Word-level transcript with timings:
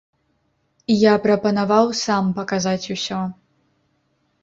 Я 1.01 1.13
прапанаваў 1.27 1.85
сам 2.03 2.35
паказаць 2.41 2.91
усё. 2.99 3.25